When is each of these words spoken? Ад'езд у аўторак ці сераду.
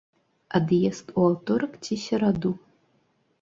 Ад'езд 0.59 1.11
у 1.17 1.25
аўторак 1.31 1.77
ці 1.83 1.99
сераду. 2.07 2.51